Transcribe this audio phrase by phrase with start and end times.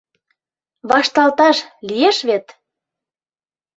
[0.89, 1.57] Вашталташ
[1.87, 2.45] лиеш вет!